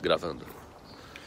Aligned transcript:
gravando. 0.00 0.44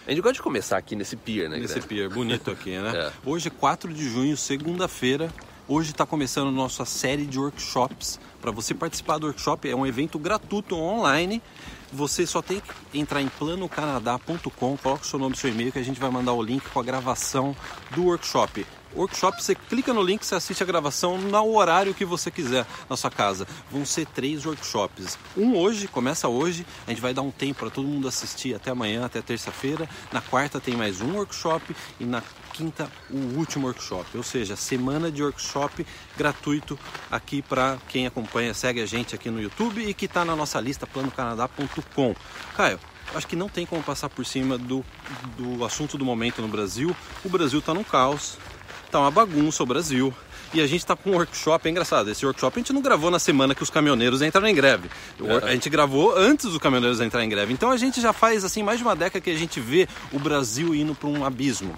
A 0.05 0.09
gente 0.11 0.21
gosta 0.21 0.33
de 0.33 0.41
começar 0.41 0.77
aqui 0.77 0.95
nesse 0.95 1.15
pier, 1.15 1.49
né? 1.49 1.57
Nesse 1.57 1.79
Guilherme? 1.79 1.87
pier, 1.87 2.09
bonito 2.09 2.51
aqui, 2.51 2.77
né? 2.77 2.91
É. 2.93 3.11
Hoje 3.25 3.47
é 3.47 3.51
4 3.51 3.93
de 3.93 4.09
junho, 4.09 4.35
segunda-feira. 4.35 5.31
Hoje 5.65 5.91
está 5.91 6.05
começando 6.05 6.49
a 6.49 6.51
nossa 6.51 6.83
série 6.83 7.25
de 7.25 7.39
workshops. 7.39 8.19
Para 8.41 8.51
você 8.51 8.73
participar 8.73 9.17
do 9.17 9.27
workshop, 9.27 9.69
é 9.69 9.73
um 9.73 9.85
evento 9.85 10.19
gratuito 10.19 10.75
online. 10.75 11.41
Você 11.93 12.25
só 12.25 12.41
tem 12.41 12.59
que 12.59 12.99
entrar 12.99 13.21
em 13.21 13.29
planocanadá.com, 13.29 14.77
coloca 14.77 15.03
o 15.03 15.07
seu 15.07 15.17
nome 15.17 15.35
e 15.35 15.37
seu 15.37 15.49
e-mail 15.49 15.71
que 15.71 15.79
a 15.79 15.83
gente 15.83 15.99
vai 15.99 16.09
mandar 16.09 16.33
o 16.33 16.43
link 16.43 16.63
com 16.69 16.79
a 16.81 16.83
gravação 16.83 17.55
do 17.91 18.03
workshop. 18.05 18.65
Workshop, 18.95 19.41
você 19.41 19.55
clica 19.55 19.93
no 19.93 20.01
link, 20.01 20.25
você 20.25 20.35
assiste 20.35 20.61
a 20.61 20.65
gravação 20.65 21.17
no 21.17 21.55
horário 21.55 21.93
que 21.93 22.05
você 22.05 22.29
quiser 22.29 22.65
na 22.89 22.95
sua 22.95 23.09
casa. 23.09 23.47
Vão 23.71 23.85
ser 23.85 24.05
três 24.05 24.45
workshops. 24.45 25.17
Um 25.35 25.55
hoje, 25.57 25.87
começa 25.87 26.27
hoje, 26.27 26.65
a 26.85 26.91
gente 26.91 27.01
vai 27.01 27.13
dar 27.13 27.21
um 27.21 27.31
tempo 27.31 27.59
para 27.59 27.69
todo 27.69 27.87
mundo 27.87 28.07
assistir 28.07 28.55
até 28.55 28.71
amanhã, 28.71 29.05
até 29.05 29.21
terça-feira. 29.21 29.89
Na 30.11 30.21
quarta 30.21 30.59
tem 30.59 30.75
mais 30.75 31.01
um 31.01 31.15
workshop 31.15 31.75
e 31.99 32.05
na 32.05 32.21
quinta 32.53 32.89
o 33.09 33.37
último 33.37 33.67
workshop. 33.67 34.15
Ou 34.15 34.23
seja, 34.23 34.55
semana 34.55 35.11
de 35.11 35.23
workshop 35.23 35.85
gratuito 36.15 36.77
aqui 37.11 37.41
para 37.41 37.77
quem 37.89 38.05
acompanha, 38.05 38.53
segue 38.53 38.81
a 38.81 38.85
gente 38.85 39.15
aqui 39.15 39.29
no 39.29 39.41
YouTube 39.41 39.81
e 39.81 39.93
que 39.93 40.05
está 40.05 40.23
na 40.23 40.35
nossa 40.35 40.59
lista 40.59 40.85
planocanadá.com. 40.85 42.15
Caio, 42.55 42.79
acho 43.15 43.27
que 43.27 43.35
não 43.35 43.49
tem 43.49 43.65
como 43.65 43.81
passar 43.83 44.09
por 44.09 44.25
cima 44.25 44.57
do, 44.57 44.85
do 45.37 45.65
assunto 45.65 45.97
do 45.97 46.05
momento 46.05 46.41
no 46.41 46.47
Brasil. 46.47 46.95
O 47.25 47.29
Brasil 47.29 47.59
está 47.59 47.73
num 47.73 47.83
caos, 47.83 48.37
tá 48.93 48.99
uma 48.99 49.11
bagunça 49.11 49.63
o 49.63 49.65
Brasil. 49.65 50.13
E 50.53 50.61
a 50.61 50.67
gente 50.67 50.81
está 50.81 50.95
com 50.95 51.09
um 51.09 51.13
workshop, 51.13 51.67
é 51.67 51.71
engraçado. 51.71 52.11
Esse 52.11 52.23
workshop 52.25 52.55
a 52.55 52.59
gente 52.59 52.71
não 52.71 52.81
gravou 52.81 53.09
na 53.09 53.17
semana 53.17 53.55
que 53.55 53.63
os 53.63 53.71
caminhoneiros 53.71 54.21
entraram 54.21 54.47
em 54.47 54.53
greve. 54.53 54.87
É. 55.19 55.47
A 55.47 55.51
gente 55.51 55.67
gravou 55.67 56.15
antes 56.15 56.45
dos 56.45 56.59
caminhoneiros 56.59 57.01
entrarem 57.01 57.25
em 57.25 57.29
greve. 57.29 57.51
Então 57.51 57.71
a 57.71 57.77
gente 57.77 57.99
já 57.99 58.13
faz 58.13 58.45
assim 58.45 58.61
mais 58.61 58.77
de 58.77 58.83
uma 58.83 58.95
década 58.95 59.19
que 59.19 59.31
a 59.31 59.37
gente 59.37 59.59
vê 59.59 59.87
o 60.11 60.19
Brasil 60.19 60.75
indo 60.75 60.93
para 60.93 61.09
um 61.09 61.25
abismo. 61.25 61.73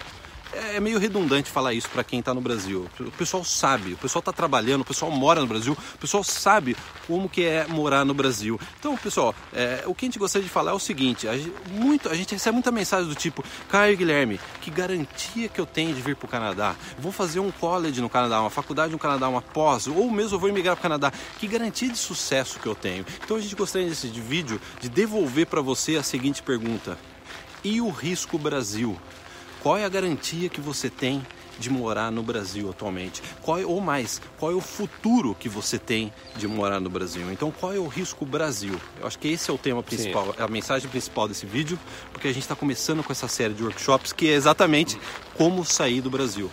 É 0.74 0.80
meio 0.80 0.98
redundante 0.98 1.50
falar 1.50 1.74
isso 1.74 1.88
para 1.90 2.02
quem 2.02 2.20
está 2.20 2.32
no 2.32 2.40
Brasil. 2.40 2.88
O 2.98 3.10
pessoal 3.12 3.44
sabe, 3.44 3.92
o 3.92 3.96
pessoal 3.96 4.20
está 4.20 4.32
trabalhando, 4.32 4.80
o 4.80 4.84
pessoal 4.84 5.10
mora 5.10 5.40
no 5.40 5.46
Brasil, 5.46 5.76
o 5.94 5.98
pessoal 5.98 6.24
sabe 6.24 6.76
como 7.06 7.28
que 7.28 7.44
é 7.44 7.66
morar 7.66 8.04
no 8.04 8.14
Brasil. 8.14 8.58
Então, 8.78 8.96
pessoal, 8.96 9.34
é, 9.52 9.82
o 9.86 9.94
que 9.94 10.04
a 10.04 10.08
gente 10.08 10.18
gostaria 10.18 10.46
de 10.46 10.52
falar 10.52 10.70
é 10.72 10.74
o 10.74 10.78
seguinte: 10.78 11.28
a 11.28 11.36
gente, 11.36 11.52
muito, 11.70 12.08
a 12.08 12.14
gente 12.14 12.32
recebe 12.32 12.54
muita 12.54 12.70
mensagem 12.70 13.08
do 13.08 13.14
tipo, 13.14 13.44
Caio 13.68 13.96
Guilherme, 13.96 14.40
que 14.60 14.70
garantia 14.70 15.48
que 15.48 15.60
eu 15.60 15.66
tenho 15.66 15.94
de 15.94 16.00
vir 16.00 16.16
para 16.16 16.26
o 16.26 16.28
Canadá? 16.28 16.74
Vou 16.98 17.12
fazer 17.12 17.40
um 17.40 17.50
college 17.50 18.00
no 18.00 18.08
Canadá, 18.08 18.40
uma 18.40 18.50
faculdade 18.50 18.92
no 18.92 18.98
Canadá, 18.98 19.28
uma 19.28 19.42
pós, 19.42 19.86
ou 19.86 20.10
mesmo 20.10 20.38
vou 20.38 20.48
emigrar 20.48 20.76
para 20.76 20.80
o 20.80 20.82
Canadá. 20.82 21.12
Que 21.38 21.46
garantia 21.46 21.90
de 21.90 21.98
sucesso 21.98 22.58
que 22.58 22.66
eu 22.66 22.74
tenho? 22.74 23.04
Então 23.24 23.36
a 23.36 23.40
gente 23.40 23.54
gostaria 23.54 23.88
nesse 23.88 24.08
vídeo 24.08 24.60
de 24.80 24.88
devolver 24.88 25.46
para 25.46 25.60
você 25.60 25.96
a 25.96 26.02
seguinte 26.02 26.42
pergunta: 26.42 26.98
e 27.62 27.80
o 27.80 27.90
risco 27.90 28.38
Brasil? 28.38 28.96
Qual 29.66 29.76
é 29.76 29.84
a 29.84 29.88
garantia 29.88 30.48
que 30.48 30.60
você 30.60 30.88
tem 30.88 31.26
de 31.58 31.68
morar 31.68 32.12
no 32.12 32.22
Brasil 32.22 32.70
atualmente? 32.70 33.20
Qual 33.42 33.58
é, 33.58 33.66
ou 33.66 33.80
mais, 33.80 34.22
qual 34.38 34.52
é 34.52 34.54
o 34.54 34.60
futuro 34.60 35.34
que 35.34 35.48
você 35.48 35.76
tem 35.76 36.12
de 36.36 36.46
morar 36.46 36.78
no 36.78 36.88
Brasil? 36.88 37.32
Então, 37.32 37.50
qual 37.50 37.74
é 37.74 37.76
o 37.76 37.88
risco 37.88 38.24
Brasil? 38.24 38.80
Eu 39.00 39.08
acho 39.08 39.18
que 39.18 39.26
esse 39.26 39.50
é 39.50 39.52
o 39.52 39.58
tema 39.58 39.82
principal, 39.82 40.32
é 40.38 40.42
a 40.44 40.46
mensagem 40.46 40.88
principal 40.88 41.26
desse 41.26 41.46
vídeo, 41.46 41.76
porque 42.12 42.28
a 42.28 42.32
gente 42.32 42.44
está 42.44 42.54
começando 42.54 43.02
com 43.02 43.10
essa 43.10 43.26
série 43.26 43.54
de 43.54 43.64
workshops 43.64 44.12
que 44.12 44.30
é 44.30 44.34
exatamente 44.34 45.00
como 45.34 45.64
sair 45.64 46.00
do 46.00 46.10
Brasil. 46.10 46.48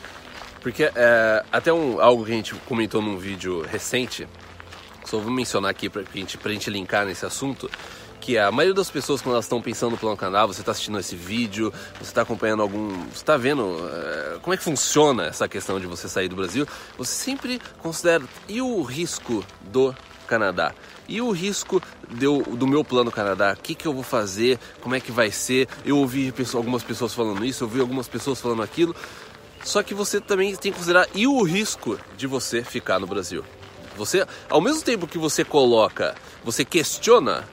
Porque 0.60 0.92
é, 0.96 1.46
até 1.52 1.72
um, 1.72 2.02
algo 2.02 2.26
que 2.26 2.32
a 2.32 2.36
gente 2.36 2.56
comentou 2.66 3.00
num 3.00 3.20
vídeo 3.20 3.62
recente, 3.62 4.28
só 5.06 5.20
vou 5.20 5.32
mencionar 5.32 5.70
aqui 5.70 5.88
pra 5.88 6.02
gente, 6.16 6.36
pra 6.36 6.52
gente 6.52 6.68
linkar 6.72 7.06
nesse 7.06 7.28
assunto, 7.28 7.70
que 8.24 8.38
a 8.38 8.50
maioria 8.50 8.74
das 8.74 8.90
pessoas 8.90 9.22
quando 9.22 9.34
elas 9.34 9.44
estão 9.44 9.62
pensando 9.62 9.92
no 9.92 9.98
plano 9.98 10.16
canal, 10.16 10.48
você 10.48 10.62
está 10.62 10.72
assistindo 10.72 10.98
esse 10.98 11.14
vídeo, 11.14 11.74
você 11.96 12.04
está 12.04 12.22
acompanhando 12.22 12.62
algum, 12.62 12.88
você 13.08 13.16
está 13.16 13.36
vendo 13.36 13.78
é, 13.92 14.40
como 14.42 14.54
é 14.54 14.58
que 14.58 14.64
funciona 14.64 15.26
essa 15.26 15.46
questão 15.46 15.78
de 15.78 15.86
você 15.86 16.08
sair 16.08 16.30
do 16.30 16.36
Brasil, 16.38 16.66
você 16.98 17.14
sempre 17.14 17.60
considera 17.80 18.24
e 18.48 18.62
o 18.62 18.82
risco 18.82 19.44
do 19.64 19.94
Canadá 20.26 20.74
e 21.06 21.20
o 21.20 21.32
risco 21.32 21.82
do, 22.10 22.44
do 22.44 22.66
meu 22.66 22.82
plano 22.86 23.12
Canadá, 23.12 23.58
o 23.60 23.62
que, 23.62 23.76
que 23.76 23.86
eu 23.86 23.94
vou 23.94 24.04
fazer, 24.04 24.58
como 24.80 24.96
é 24.96 25.02
que 25.02 25.12
vai 25.12 25.30
ser. 25.30 25.68
Eu 25.84 25.98
ouvi 25.98 26.32
pessoa, 26.32 26.62
algumas 26.62 26.82
pessoas 26.82 27.14
falando 27.14 27.44
isso, 27.44 27.66
eu 27.66 27.68
ouvi 27.68 27.82
algumas 27.82 28.08
pessoas 28.08 28.40
falando 28.40 28.64
aquilo. 28.64 28.96
Só 29.66 29.84
que 29.84 29.94
você 29.94 30.22
também 30.22 30.56
tem 30.56 30.72
que 30.72 30.78
considerar 30.78 31.10
e 31.14 31.28
o 31.28 31.44
risco 31.44 32.00
de 32.16 32.26
você 32.26 32.64
ficar 32.64 33.00
no 33.00 33.08
Brasil. 33.08 33.44
Você, 33.98 34.26
ao 34.50 34.62
mesmo 34.62 34.82
tempo 34.82 35.08
que 35.08 35.18
você 35.18 35.44
coloca, 35.44 36.16
você 36.42 36.64
questiona 36.64 37.44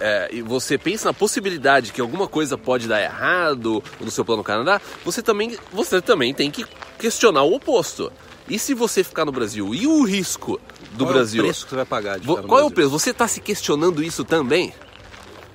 é, 0.00 0.28
e 0.32 0.42
você 0.42 0.78
pensa 0.78 1.08
na 1.08 1.14
possibilidade 1.14 1.92
que 1.92 2.00
alguma 2.00 2.28
coisa 2.28 2.56
pode 2.56 2.86
dar 2.86 3.02
errado 3.02 3.82
no 4.00 4.10
seu 4.10 4.24
plano 4.24 4.44
Canadá, 4.44 4.80
você 5.04 5.22
também, 5.22 5.56
você 5.72 6.00
também 6.00 6.32
tem 6.32 6.50
que 6.50 6.64
questionar 6.98 7.42
o 7.42 7.54
oposto. 7.54 8.12
E 8.48 8.58
se 8.58 8.72
você 8.74 9.04
ficar 9.04 9.24
no 9.24 9.32
Brasil? 9.32 9.74
E 9.74 9.86
o 9.86 10.04
risco 10.04 10.60
do 10.92 11.04
qual 11.04 11.12
Brasil? 11.12 11.42
É 11.42 11.44
o 11.44 11.48
preço 11.48 11.64
que 11.64 11.70
você 11.70 11.76
vai 11.76 11.84
pagar 11.84 12.20
Qual 12.20 12.38
é 12.38 12.40
o 12.40 12.46
Brasil? 12.46 12.70
preço? 12.70 12.90
Você 12.90 13.10
está 13.10 13.28
se 13.28 13.40
questionando 13.40 14.02
isso 14.02 14.24
também? 14.24 14.72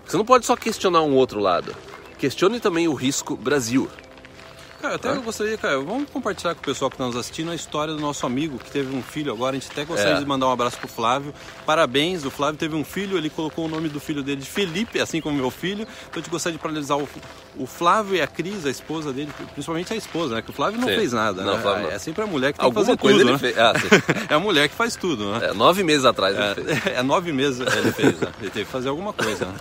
Você 0.06 0.18
não 0.18 0.26
pode 0.26 0.46
só 0.46 0.56
questionar 0.56 1.02
um 1.02 1.16
outro 1.16 1.40
lado. 1.40 1.76
Questione 2.20 2.60
também 2.60 2.88
o 2.88 2.94
risco 2.94 3.36
Brasil. 3.36 3.90
Cara, 4.84 4.96
até 4.96 5.08
eu 5.12 5.22
gostaria, 5.22 5.58
cara, 5.58 5.80
vamos 5.80 6.10
compartilhar 6.10 6.54
com 6.56 6.60
o 6.60 6.64
pessoal 6.66 6.92
que 6.92 6.96
está 6.96 7.06
nos 7.06 7.16
assistindo 7.16 7.50
a 7.50 7.56
história 7.56 7.94
do 7.94 8.02
nosso 8.02 8.26
amigo 8.26 8.60
que 8.60 8.70
teve 8.70 8.94
um 8.94 9.02
filho 9.02 9.32
agora. 9.32 9.56
A 9.56 9.60
gente 9.60 9.72
até 9.72 9.86
gostaria 9.86 10.16
É. 10.18 10.20
de 10.20 10.26
mandar 10.26 10.48
um 10.48 10.52
abraço 10.52 10.78
pro 10.78 10.90
Flávio. 10.90 11.34
Parabéns, 11.66 12.26
o 12.26 12.30
Flávio 12.30 12.58
teve 12.60 12.76
um 12.76 12.84
filho, 12.84 13.18
ele 13.18 13.30
colocou 13.30 13.64
o 13.64 13.70
nome 13.70 13.88
do 13.88 14.02
filho 14.02 14.22
dele 14.22 14.42
de 14.42 14.50
Felipe, 14.50 15.00
assim 15.00 15.22
como 15.22 15.38
meu 15.38 15.50
filho. 15.50 15.84
Então 15.84 16.16
a 16.16 16.18
gente 16.20 16.30
gostaria 16.30 16.58
de 16.58 16.62
paralisar 16.62 16.98
o, 16.98 17.08
o 17.56 17.66
Flávio 17.66 18.16
e 18.18 18.22
a 18.22 18.28
Cris, 18.28 18.66
a 18.66 18.70
esposa 18.70 19.14
dele, 19.14 19.32
principalmente 19.54 19.94
a 19.94 19.96
esposa, 19.96 20.36
né? 20.36 20.42
Que 20.42 20.50
o 20.50 20.54
Flávio 20.54 20.82
não 20.82 20.90
Sim. 20.90 20.96
fez 20.96 21.14
nada, 21.14 21.44
Não, 21.46 21.56
né? 21.56 21.62
Flávio 21.62 21.84
não. 21.84 21.92
É 21.92 21.98
sempre 22.00 22.22
a 22.22 22.28
mulher 22.28 22.52
que 22.52 22.60
tem 22.60 22.66
Alguma 22.66 22.82
que 22.84 22.88
fazer 22.92 22.98
coisa 23.00 23.20
tudo, 23.20 23.30
ele 23.30 23.32
né? 23.32 23.38
fez. 23.40 23.58
Ah. 23.58 23.74
É 24.30 24.34
a 24.36 24.40
mulher 24.40 24.68
que 24.68 24.76
faz 24.76 24.98
tudo, 24.98 25.32
né? 25.32 25.48
É, 25.48 25.54
nove 25.54 25.82
meses 25.84 26.04
atrás 26.04 26.36
ele 26.38 26.56
fez. 26.56 26.86
É, 26.88 26.96
é 27.00 27.04
nove 27.04 27.32
meses 27.32 27.62
ele 27.62 27.92
fez, 27.94 28.20
né? 28.20 28.28
Ele 28.42 28.52
teve 28.52 28.66
que 28.66 28.72
fazer 28.72 28.90
alguma 28.90 29.14
coisa, 29.14 29.46
né? 29.46 29.54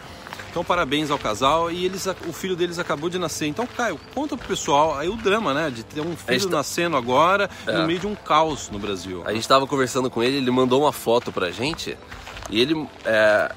Então, 0.53 0.63
parabéns 0.63 1.11
ao 1.11 1.19
casal 1.19 1.71
e 1.71 1.87
eles, 1.87 2.07
o 2.29 2.33
filho 2.33 2.55
deles 2.55 2.79
acabou 2.79 3.09
de 3.09 3.19
nascer. 3.19 3.47
Então, 3.47 3.67
Caio, 3.67 3.99
conta 4.15 4.37
pro 4.37 4.47
pessoal 4.47 4.99
aí 4.99 5.09
o 5.09 5.17
drama, 5.17 5.55
né? 5.55 5.71
De 5.71 5.83
ter 5.83 6.03
um 6.03 6.15
filho 6.15 6.39
gente 6.39 6.47
tá- 6.51 6.57
nascendo 6.59 6.95
agora 6.95 7.49
É. 7.67 7.73
no 7.79 7.87
meio 7.87 7.99
de 7.99 8.07
um 8.07 8.15
caos 8.15 8.69
no 8.71 8.79
Brasil. 8.79 9.23
A 9.25 9.33
gente 9.33 9.49
tava 9.49 9.67
conversando 9.67 10.11
com 10.11 10.23
ele, 10.23 10.37
ele 10.37 10.51
mandou 10.51 10.83
uma 10.83 10.93
foto 10.93 11.33
pra 11.33 11.51
gente 11.51 11.97
e 12.51 12.61
ele. 12.61 12.87
É... 13.07 13.51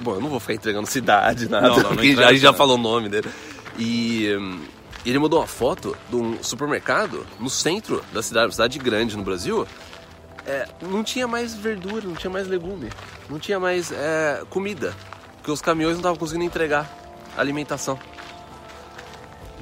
Bom, 0.00 0.14
eu 0.14 0.20
não 0.22 0.30
vou 0.30 0.40
ficar 0.40 0.54
entregando 0.54 0.86
cidade, 0.86 1.50
nada, 1.50 1.68
Não, 1.68 1.76
não, 1.76 1.82
não 1.82 1.88
porque 1.90 2.12
entrega 2.12 2.28
a 2.30 2.32
gente 2.32 2.40
já 2.40 2.54
falou 2.54 2.76
o 2.76 2.80
nome 2.80 3.10
dele. 3.10 3.28
E 3.78 4.28
ele 5.04 5.18
mandou 5.18 5.40
uma 5.40 5.46
foto 5.46 5.94
de 6.08 6.16
um 6.16 6.42
supermercado 6.42 7.26
no 7.38 7.50
centro 7.50 8.02
da 8.10 8.22
cidade, 8.22 8.46
uma 8.46 8.52
cidade 8.52 8.78
grande 8.78 9.18
no 9.18 9.22
Brasil. 9.22 9.66
É, 10.46 10.66
não 10.80 11.04
tinha 11.04 11.28
mais 11.28 11.54
verdura, 11.54 12.06
não 12.06 12.14
tinha 12.14 12.30
mais 12.30 12.48
legume, 12.48 12.88
não 13.28 13.38
tinha 13.38 13.60
mais 13.60 13.92
é, 13.92 14.42
comida, 14.48 14.96
porque 15.48 15.52
os 15.52 15.62
caminhões 15.62 15.94
não 15.94 16.00
estavam 16.00 16.18
conseguindo 16.18 16.44
entregar 16.44 16.86
alimentação. 17.34 17.98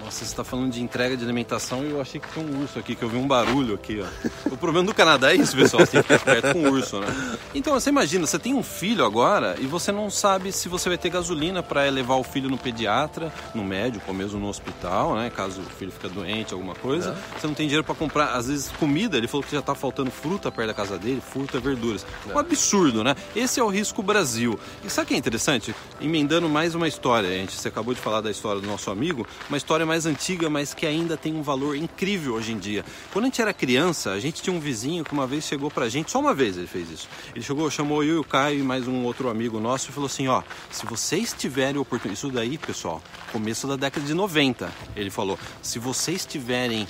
Nossa, 0.00 0.18
você 0.18 0.24
está 0.24 0.42
falando 0.42 0.72
de 0.72 0.82
entrega 0.82 1.16
de 1.16 1.22
alimentação 1.22 1.84
e 1.84 1.90
eu 1.90 2.00
achei 2.00 2.20
que 2.20 2.28
tinha 2.28 2.44
um 2.44 2.60
urso 2.60 2.76
aqui, 2.76 2.96
que 2.96 3.04
eu 3.04 3.08
vi 3.08 3.16
um 3.16 3.28
barulho 3.28 3.76
aqui, 3.76 4.00
ó. 4.00 4.06
O 4.56 4.56
problema 4.56 4.86
do 4.86 4.94
Canadá 4.94 5.32
é 5.32 5.36
isso, 5.36 5.56
pessoal, 5.56 5.84
você 5.84 5.92
tem 5.92 6.02
que 6.02 6.18
ficar 6.18 6.24
perto 6.24 6.52
com 6.52 6.60
um 6.60 6.70
urso, 6.70 7.00
né? 7.00 7.06
Então, 7.54 7.74
você 7.74 7.90
imagina, 7.90 8.26
você 8.26 8.38
tem 8.38 8.54
um 8.54 8.62
filho 8.62 9.04
agora 9.04 9.56
e 9.58 9.66
você 9.66 9.90
não 9.90 10.08
sabe 10.10 10.52
se 10.52 10.68
você 10.68 10.88
vai 10.88 10.98
ter 10.98 11.10
gasolina 11.10 11.62
para 11.62 11.82
levar 11.90 12.16
o 12.16 12.22
filho 12.22 12.48
no 12.48 12.56
pediatra, 12.56 13.32
no 13.54 13.64
médico 13.64 14.04
ou 14.08 14.14
mesmo 14.14 14.38
no 14.38 14.48
hospital, 14.48 15.16
né? 15.16 15.30
Caso 15.34 15.60
o 15.60 15.64
filho 15.64 15.92
fique 15.92 16.08
doente, 16.08 16.52
alguma 16.52 16.74
coisa. 16.74 17.16
Você 17.38 17.46
não 17.46 17.54
tem 17.54 17.66
dinheiro 17.66 17.84
para 17.84 17.94
comprar, 17.94 18.34
às 18.34 18.48
vezes, 18.48 18.68
comida. 18.78 19.16
Ele 19.16 19.26
falou 19.26 19.44
que 19.44 19.52
já 19.52 19.62
tá 19.62 19.74
faltando 19.74 20.10
fruta 20.10 20.50
perto 20.50 20.68
da 20.68 20.74
casa 20.74 20.98
dele, 20.98 21.20
fruta, 21.20 21.58
verduras. 21.58 22.06
Um 22.32 22.38
absurdo, 22.38 23.02
né? 23.02 23.14
Esse 23.34 23.60
é 23.60 23.62
o 23.62 23.68
risco 23.68 24.02
Brasil. 24.02 24.58
E 24.84 24.90
sabe 24.90 25.06
o 25.06 25.08
que 25.08 25.14
é 25.14 25.18
interessante? 25.18 25.74
Emendando 26.00 26.48
mais 26.48 26.74
uma 26.74 26.88
história, 26.88 27.28
gente. 27.28 27.52
Você 27.52 27.68
acabou 27.68 27.94
de 27.94 28.00
falar 28.00 28.20
da 28.20 28.30
história 28.30 28.60
do 28.60 28.66
nosso 28.66 28.90
amigo, 28.90 29.26
uma 29.48 29.56
história 29.56 29.84
mais 29.84 30.06
antiga, 30.06 30.48
mas 30.48 30.72
que 30.72 30.86
ainda 30.86 31.16
tem 31.16 31.34
um 31.34 31.42
valor 31.42 31.76
incrível 31.76 32.34
hoje 32.34 32.52
em 32.52 32.58
dia. 32.58 32.84
Quando 33.12 33.24
a 33.24 33.28
gente 33.28 33.40
era 33.42 33.52
criança, 33.52 34.12
a 34.12 34.20
gente 34.20 34.35
tinha 34.42 34.54
um 34.54 34.60
vizinho 34.60 35.04
que 35.04 35.12
uma 35.12 35.26
vez 35.26 35.44
chegou 35.44 35.70
pra 35.70 35.88
gente, 35.88 36.10
só 36.10 36.20
uma 36.20 36.34
vez 36.34 36.56
ele 36.56 36.66
fez 36.66 36.90
isso. 36.90 37.08
Ele 37.34 37.44
chegou, 37.44 37.70
chamou 37.70 38.02
eu 38.02 38.16
e 38.16 38.18
o 38.18 38.24
Caio 38.24 38.60
e 38.60 38.62
mais 38.62 38.86
um 38.86 39.04
outro 39.04 39.28
amigo 39.28 39.60
nosso 39.60 39.90
e 39.90 39.92
falou 39.92 40.06
assim: 40.06 40.28
ó, 40.28 40.42
se 40.70 40.86
vocês 40.86 41.34
tiverem 41.36 41.80
oportunidade. 41.80 42.18
Isso 42.18 42.30
daí, 42.30 42.56
pessoal, 42.56 43.02
começo 43.32 43.66
da 43.66 43.76
década 43.76 44.06
de 44.06 44.14
90, 44.14 44.72
ele 44.94 45.10
falou: 45.10 45.38
se 45.62 45.78
vocês 45.78 46.24
tiverem 46.24 46.86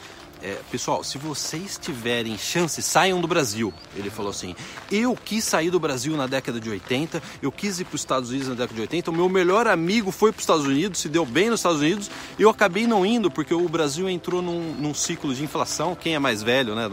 é, 0.47 0.59
pessoal, 0.71 1.03
se 1.03 1.19
vocês 1.19 1.77
tiverem 1.77 2.39
chance, 2.39 2.81
saiam 2.81 3.21
do 3.21 3.27
Brasil. 3.27 3.75
Ele 3.97 4.09
falou 4.09 4.31
assim: 4.31 4.55
eu 4.93 5.17
quis 5.17 5.43
sair 5.43 5.71
do 5.71 5.81
Brasil 5.81 6.17
na 6.17 6.29
década 6.29 6.61
de 6.61 6.71
80, 6.71 7.21
eu 7.43 7.51
quis 7.51 7.81
ir 7.81 7.85
para 7.85 7.97
os 7.97 8.01
Estados 8.01 8.31
Unidos 8.31 8.47
na 8.47 8.55
década 8.55 8.75
de 8.75 8.81
80. 8.83 9.11
O 9.11 9.15
meu 9.15 9.29
melhor 9.29 9.67
amigo 9.67 10.13
foi 10.13 10.31
para 10.31 10.39
os 10.39 10.45
Estados 10.45 10.65
Unidos, 10.65 11.01
se 11.01 11.09
deu 11.09 11.27
bem 11.27 11.51
nos 11.51 11.59
Estados 11.59 11.81
Unidos. 11.81 12.09
Eu 12.39 12.49
acabei 12.49 12.87
não 12.87 13.05
indo 13.05 13.29
porque 13.29 13.53
o 13.53 13.69
Brasil 13.69 14.09
entrou 14.09 14.41
num, 14.41 14.73
num 14.75 14.95
ciclo 14.95 15.35
de 15.35 15.43
inflação. 15.43 15.97
Quem 15.97 16.15
é 16.15 16.19
mais 16.21 16.45
velho, 16.45 16.77
né? 16.77 16.89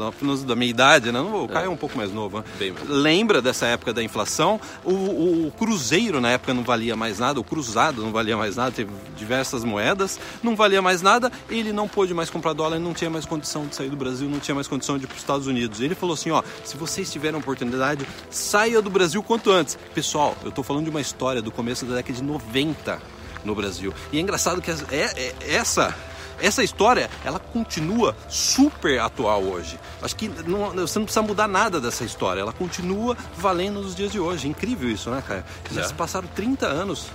Da 0.47 0.55
minha 0.55 0.71
idade, 0.71 1.11
né? 1.11 1.19
O 1.19 1.47
Caio 1.47 1.67
é 1.67 1.69
um 1.69 1.77
pouco 1.77 1.95
mais 1.95 2.11
novo. 2.11 2.39
Né? 2.39 2.45
Bem. 2.57 2.73
Lembra 2.87 3.39
dessa 3.39 3.67
época 3.67 3.93
da 3.93 4.01
inflação? 4.01 4.59
O, 4.83 4.93
o, 4.93 5.47
o 5.47 5.51
Cruzeiro 5.51 6.19
na 6.19 6.31
época 6.31 6.55
não 6.55 6.63
valia 6.63 6.95
mais 6.95 7.19
nada, 7.19 7.39
o 7.39 7.43
Cruzado 7.43 8.01
não 8.01 8.11
valia 8.11 8.35
mais 8.35 8.55
nada, 8.55 8.71
teve 8.71 8.89
diversas 9.15 9.63
moedas, 9.63 10.19
não 10.41 10.55
valia 10.55 10.81
mais 10.81 11.03
nada. 11.03 11.31
Ele 11.51 11.71
não 11.71 11.87
pôde 11.87 12.15
mais 12.15 12.31
comprar 12.31 12.53
dólar, 12.53 12.79
não 12.79 12.95
tinha 12.95 13.11
mais 13.11 13.27
condição 13.43 13.67
de 13.67 13.75
sair 13.75 13.89
do 13.89 13.97
Brasil, 13.97 14.29
não 14.29 14.39
tinha 14.39 14.55
mais 14.55 14.67
condição 14.67 14.97
de 14.97 15.03
ir 15.03 15.07
para 15.07 15.15
os 15.15 15.21
Estados 15.21 15.47
Unidos. 15.47 15.81
Ele 15.81 15.93
falou 15.93 16.13
assim: 16.13 16.31
ó, 16.31 16.41
se 16.63 16.77
vocês 16.77 17.11
tiverem 17.11 17.37
oportunidade, 17.37 18.07
saia 18.31 18.81
do 18.81 18.89
Brasil 18.89 19.21
quanto 19.21 19.51
antes. 19.51 19.77
Pessoal, 19.93 20.35
eu 20.43 20.49
estou 20.49 20.63
falando 20.63 20.85
de 20.85 20.89
uma 20.89 21.01
história 21.01 21.41
do 21.41 21.51
começo 21.51 21.85
da 21.85 21.95
década 21.95 22.13
de 22.13 22.23
90 22.23 23.01
no 23.43 23.53
Brasil. 23.53 23.93
E 24.11 24.17
é 24.17 24.21
engraçado 24.21 24.61
que 24.61 24.71
é, 24.71 24.75
é, 24.91 25.35
essa 25.55 25.95
essa 26.41 26.63
história 26.63 27.09
ela 27.23 27.39
continua 27.39 28.15
super 28.27 28.99
atual 28.99 29.43
hoje. 29.43 29.79
Acho 30.01 30.15
que 30.15 30.27
não, 30.27 30.71
você 30.71 30.99
não 30.99 31.05
precisa 31.05 31.21
mudar 31.21 31.47
nada 31.47 31.79
dessa 31.79 32.03
história, 32.03 32.41
ela 32.41 32.53
continua 32.53 33.15
valendo 33.37 33.81
nos 33.81 33.93
dias 33.93 34.11
de 34.11 34.19
hoje. 34.19 34.47
Incrível 34.47 34.89
isso, 34.89 35.09
né, 35.09 35.23
cara? 35.25 35.45
Já 35.71 35.81
é. 35.81 35.83
se 35.83 35.93
passaram 35.93 36.27
30 36.29 36.65
anos 36.65 37.07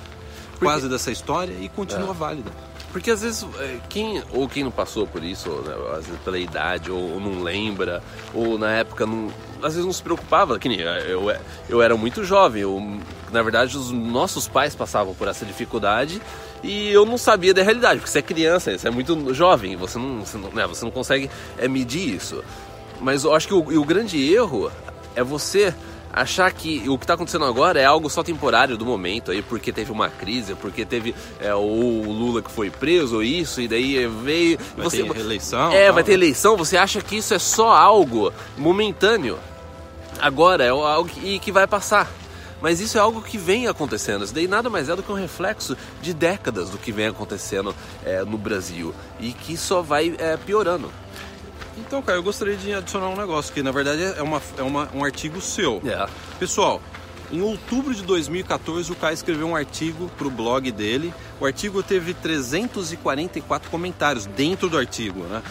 Porque... 0.51 0.65
quase 0.65 0.89
dessa 0.89 1.11
história 1.11 1.55
e 1.61 1.69
continua 1.69 2.11
é. 2.11 2.15
válida. 2.15 2.51
Porque 2.93 3.11
às 3.11 3.20
vezes 3.20 3.46
é, 3.58 3.79
quem 3.88 4.23
ou 4.32 4.49
quem 4.49 4.64
não 4.64 4.70
passou 4.70 5.06
por 5.06 5.23
isso, 5.23 5.50
né, 5.50 5.75
às 5.93 6.06
vezes 6.06 6.20
pela 6.23 6.38
idade, 6.38 6.90
ou 6.90 7.20
não 7.20 7.43
lembra, 7.43 8.02
ou 8.32 8.58
na 8.58 8.70
época 8.73 9.05
não, 9.05 9.29
às 9.62 9.75
vezes 9.75 9.85
não 9.85 9.93
se 9.93 10.02
preocupava, 10.02 10.58
que 10.58 10.69
nem 10.69 10.81
eu, 10.81 11.31
eu 11.69 11.82
era 11.82 11.96
muito 11.96 12.25
jovem, 12.25 12.62
eu, 12.62 13.00
na 13.31 13.43
verdade 13.43 13.76
os 13.76 13.90
nossos 13.90 14.49
pais 14.49 14.75
passavam 14.75 15.14
por 15.14 15.29
essa 15.29 15.44
dificuldade 15.44 16.20
e 16.62 16.88
eu 16.88 17.05
não 17.05 17.19
sabia 17.19 17.52
da 17.52 17.62
realidade, 17.62 18.00
porque 18.00 18.11
você 18.11 18.20
é 18.20 18.23
criança, 18.23 18.76
você 18.76 18.88
é 18.88 18.90
muito 18.90 19.35
jovem, 19.35 19.76
você 19.76 19.99
não, 19.99 20.25
você 20.25 20.38
não, 20.38 20.50
né, 20.50 20.67
você 20.67 20.85
não 20.85 20.90
consegue 20.90 21.31
é, 21.58 21.69
medir 21.69 22.14
isso. 22.14 22.43
Mas 23.00 23.23
eu 23.23 23.35
acho 23.35 23.46
que 23.46 23.55
o, 23.55 23.58
o 23.58 23.85
grande 23.85 24.32
erro 24.32 24.73
é 25.14 25.23
você 25.23 25.75
achar 26.20 26.53
que 26.53 26.88
o 26.88 26.99
que 26.99 27.05
está 27.05 27.15
acontecendo 27.15 27.44
agora 27.44 27.81
é 27.81 27.85
algo 27.85 28.11
só 28.11 28.23
temporário 28.23 28.76
do 28.76 28.85
momento 28.85 29.31
aí 29.31 29.43
porque 29.43 29.73
teve 29.73 29.93
uma 29.93 30.09
crise 30.09 30.55
porque 30.55 30.85
teve 30.85 31.15
é, 31.41 31.55
o 31.55 32.03
Lula 32.05 32.43
que 32.43 32.50
foi 32.50 32.70
preso 32.70 33.17
ou 33.17 33.23
isso 33.23 33.61
e 33.61 33.69
daí 33.69 34.06
veio 34.06 34.59
vai 34.76 34.85
você 34.85 35.05
ter 35.05 35.20
eleição 35.20 35.73
é 35.73 35.93
vai 35.93 36.03
ter 36.03 36.12
eleição 36.12 36.56
você 36.56 36.76
acha 36.76 37.00
que 37.00 37.17
isso 37.17 37.35
é 37.35 37.38
só 37.38 37.70
algo 37.70 38.32
momentâneo 38.56 39.38
agora 40.20 40.65
é 40.65 40.70
algo 40.70 41.09
que, 41.09 41.38
que 41.38 41.53
vai 41.53 41.67
passar 41.67 42.11
mas 42.61 42.81
isso 42.81 42.99
é 42.99 43.00
algo 43.00 43.23
que 43.23 43.38
vem 43.38 43.69
acontecendo. 43.69 44.25
Isso 44.25 44.35
daí 44.35 44.49
nada 44.49 44.69
mais 44.69 44.88
é 44.88 44.97
do 44.97 45.03
que 45.03 45.12
um 45.12 45.14
reflexo 45.14 45.76
de 46.03 46.12
décadas 46.12 46.71
do 46.71 46.79
que 46.79 46.91
vem 46.91 47.06
acontecendo 47.06 47.75
é, 48.05 48.25
no 48.25 48.37
Brasil 48.37 48.94
e 49.21 49.32
que 49.32 49.56
só 49.56 49.81
vai 49.81 50.14
é, 50.19 50.37
piorando. 50.37 50.91
Então, 51.79 52.03
cara, 52.03 52.19
eu 52.19 52.23
gostaria 52.23 52.57
de 52.57 52.75
adicionar 52.75 53.09
um 53.09 53.17
negócio 53.17 53.53
que 53.53 53.63
na 53.63 53.71
verdade 53.71 54.03
é, 54.03 54.23
uma, 54.23 54.43
é 54.57 54.63
uma, 54.63 54.89
um 54.95 55.05
artigo 55.05 55.41
seu. 55.41 55.81
Yeah. 55.85 56.11
Pessoal, 56.39 56.83
em 57.31 57.41
outubro 57.41 57.95
de 57.95 58.03
2014, 58.03 58.91
o 58.91 58.95
Caio 58.95 59.15
escreveu 59.15 59.47
um 59.47 59.57
artigo 59.57 60.11
para 60.17 60.27
o 60.27 60.31
blog 60.31 60.71
dele. 60.73 61.13
O 61.41 61.47
artigo 61.47 61.83
teve 61.83 62.15
344 62.15 63.71
comentários 63.71 64.27
dentro 64.27 64.69
do 64.69 64.79
artigo, 64.79 65.21
né? 65.25 65.43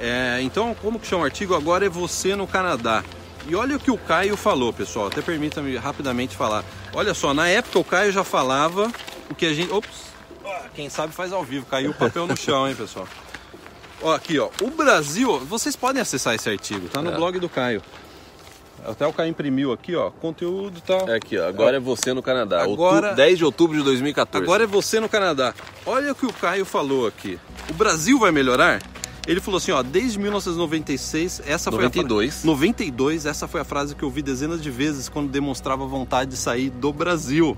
É, 0.00 0.40
então, 0.42 0.74
como 0.80 0.98
que 0.98 1.06
chama 1.06 1.22
o 1.22 1.24
artigo? 1.24 1.54
Agora 1.54 1.86
é 1.86 1.88
você 1.88 2.34
no 2.34 2.46
Canadá. 2.46 3.04
E 3.46 3.54
olha 3.54 3.76
o 3.76 3.80
que 3.80 3.90
o 3.90 3.98
Caio 3.98 4.36
falou, 4.36 4.72
pessoal. 4.72 5.08
Até 5.08 5.20
permita-me 5.20 5.76
rapidamente 5.76 6.34
falar. 6.34 6.64
Olha 6.92 7.12
só, 7.14 7.34
na 7.34 7.48
época 7.48 7.78
o 7.78 7.84
Caio 7.84 8.10
já 8.10 8.24
falava 8.24 8.90
o 9.30 9.34
que 9.34 9.46
a 9.46 9.52
gente. 9.52 9.70
Ops! 9.72 10.14
Quem 10.74 10.88
sabe 10.88 11.12
faz 11.12 11.32
ao 11.32 11.44
vivo. 11.44 11.66
Caiu 11.66 11.90
o 11.90 11.94
papel 11.94 12.26
no 12.26 12.36
chão, 12.36 12.68
hein, 12.68 12.74
pessoal? 12.74 13.06
Ó, 14.02 14.14
aqui, 14.14 14.38
ó. 14.38 14.50
O 14.60 14.70
Brasil, 14.70 15.38
vocês 15.40 15.76
podem 15.76 16.00
acessar 16.00 16.34
esse 16.34 16.48
artigo, 16.48 16.88
tá 16.88 17.00
no 17.00 17.10
é. 17.10 17.16
blog 17.16 17.38
do 17.38 17.48
Caio. 17.48 17.82
Até 18.86 19.06
o 19.06 19.12
Caio 19.12 19.30
imprimiu 19.30 19.72
aqui, 19.72 19.94
ó. 19.96 20.10
Conteúdo 20.10 20.80
tal. 20.86 21.08
É 21.08 21.16
aqui, 21.16 21.38
ó. 21.38 21.48
Agora 21.48 21.76
é, 21.76 21.78
é 21.78 21.80
você 21.80 22.12
no 22.12 22.22
Canadá. 22.22 22.62
Agora, 22.62 22.94
outubro, 22.96 23.16
10 23.16 23.38
de 23.38 23.44
outubro 23.44 23.78
de 23.78 23.82
2014. 23.82 24.44
Agora 24.44 24.64
é 24.64 24.66
você 24.66 25.00
no 25.00 25.08
Canadá. 25.08 25.54
Olha 25.86 26.12
o 26.12 26.14
que 26.14 26.26
o 26.26 26.32
Caio 26.32 26.66
falou 26.66 27.06
aqui. 27.06 27.38
O 27.70 27.74
Brasil 27.74 28.18
vai 28.18 28.30
melhorar? 28.30 28.82
Ele 29.26 29.40
falou 29.40 29.56
assim, 29.56 29.72
ó, 29.72 29.82
desde 29.82 30.18
1996, 30.18 31.42
essa 31.46 31.70
92. 31.70 32.34
foi 32.42 32.50
a 32.50 32.52
92, 32.52 33.26
essa 33.26 33.48
foi 33.48 33.62
a 33.62 33.64
frase 33.64 33.94
que 33.94 34.02
eu 34.02 34.08
ouvi 34.08 34.20
dezenas 34.20 34.62
de 34.62 34.70
vezes 34.70 35.08
quando 35.08 35.30
demonstrava 35.30 35.86
vontade 35.86 36.32
de 36.32 36.36
sair 36.36 36.68
do 36.68 36.92
Brasil. 36.92 37.56